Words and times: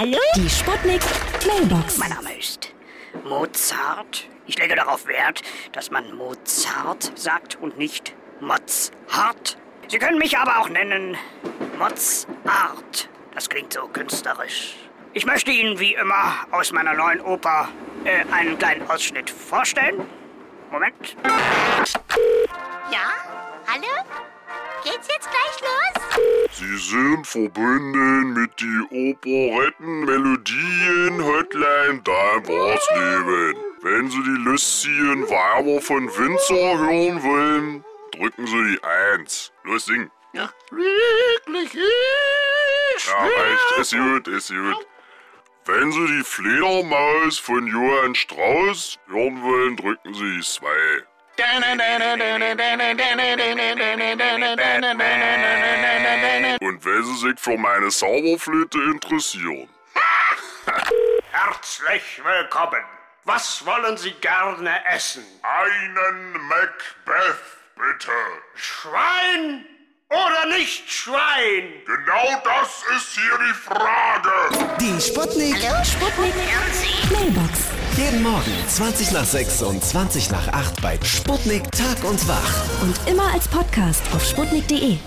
Hallo? 0.00 0.16
Die 0.36 0.48
Spotnik 0.48 1.00
Mailbox. 1.44 1.96
Mein 1.98 2.10
Name 2.10 2.32
ist 2.38 2.72
Mozart. 3.24 4.28
Ich 4.46 4.56
lege 4.56 4.76
darauf 4.76 5.08
Wert, 5.08 5.42
dass 5.72 5.90
man 5.90 6.14
Mozart 6.14 7.10
sagt 7.18 7.56
und 7.56 7.78
nicht 7.78 8.14
Mozart. 8.38 9.58
Sie 9.88 9.98
können 9.98 10.18
mich 10.18 10.38
aber 10.38 10.58
auch 10.60 10.68
nennen 10.68 11.18
Mozart. 11.80 13.08
Das 13.34 13.48
klingt 13.48 13.72
so 13.72 13.88
künstlerisch. 13.88 14.76
Ich 15.14 15.26
möchte 15.26 15.50
Ihnen 15.50 15.80
wie 15.80 15.94
immer 15.94 16.46
aus 16.52 16.70
meiner 16.70 16.94
neuen 16.94 17.20
Oper 17.22 17.68
äh, 18.04 18.24
einen 18.30 18.56
kleinen 18.56 18.88
Ausschnitt 18.88 19.28
vorstellen. 19.30 20.06
Moment. 20.70 21.16
Ja? 21.24 23.08
Hallo? 23.66 24.06
Geht's 24.84 25.08
jetzt 25.08 25.28
gleich 25.28 25.60
los? 25.62 26.07
Sie 26.60 26.76
sind 26.78 27.24
verbunden 27.24 28.32
mit 28.32 28.50
die 28.58 29.14
Operettenmelodien-Hotline 29.14 32.02
dein 32.02 32.42
Leben. 32.42 33.54
Wenn 33.80 34.10
Sie 34.10 34.20
die 34.24 34.42
lustigen 34.42 35.28
Weiber 35.30 35.80
von 35.80 36.08
Winzer 36.08 36.78
hören 36.78 37.22
wollen, 37.22 37.84
drücken 38.10 38.44
Sie 38.44 38.70
die 38.72 38.80
1. 38.82 39.52
Los, 39.62 39.84
singen. 39.86 40.10
Ja, 40.32 40.50
wirklich 40.72 41.74
ich. 41.76 43.02
Ja, 43.06 43.20
reicht. 43.24 43.78
Ist 43.78 43.92
gut, 43.92 44.26
ist 44.26 44.48
gut. 44.50 44.76
Wenn 45.66 45.92
Sie 45.92 46.06
die 46.08 46.24
Fledermaus 46.24 47.38
von 47.38 47.68
Johann 47.68 48.16
Strauss 48.16 48.96
hören 49.06 49.40
wollen, 49.44 49.76
drücken 49.76 50.12
Sie 50.12 50.38
die 50.38 50.42
2 50.42 50.66
und 56.68 56.84
wenn 56.84 57.02
Sie 57.04 57.14
sich 57.16 57.40
für 57.40 57.56
meine 57.56 57.88
Zauberflöte 57.88 58.78
interessieren. 58.92 59.68
Herzlich 61.32 62.22
willkommen. 62.22 62.82
Was 63.24 63.64
wollen 63.66 63.96
Sie 63.96 64.12
gerne 64.12 64.74
essen? 64.92 65.24
Einen 65.42 66.32
Macbeth, 66.32 67.42
bitte. 67.74 68.12
Schwein 68.54 69.64
oder 70.10 70.46
nicht 70.58 70.90
Schwein? 70.90 71.72
Genau 71.86 72.42
das 72.44 72.84
ist 72.96 73.14
hier 73.14 73.38
die 73.48 73.54
Frage. 73.54 74.30
Die 74.80 75.00
Sputnik. 75.00 75.56
Hallo, 75.66 75.84
Sputnik. 75.84 76.34
Mailbox. 77.12 77.58
Jeden 77.96 78.22
Morgen 78.22 78.68
20 78.68 79.10
nach 79.12 79.24
6 79.24 79.62
und 79.62 79.82
20 79.84 80.30
nach 80.30 80.48
8 80.52 80.80
bei 80.82 80.98
Sputnik 81.04 81.62
Tag 81.72 82.04
und 82.04 82.26
Wach. 82.28 82.82
Und 82.82 82.98
immer 83.10 83.32
als 83.32 83.48
Podcast 83.48 84.02
auf 84.14 84.24
sputnik.de. 84.24 84.98